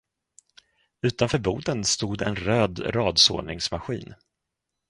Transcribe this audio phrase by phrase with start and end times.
[1.01, 4.13] Utanför boden stod en röd radsåningsmaskin.